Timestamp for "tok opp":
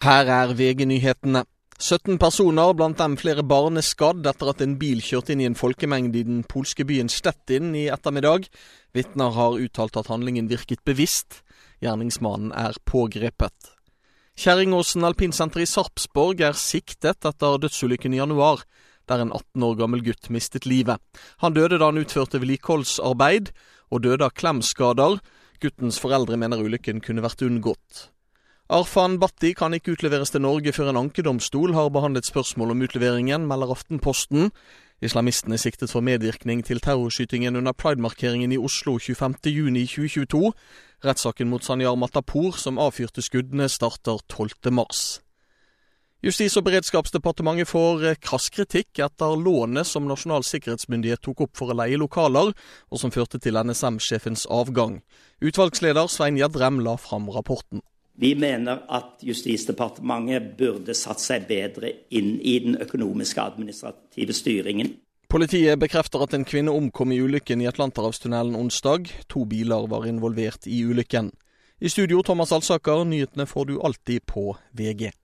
51.26-51.56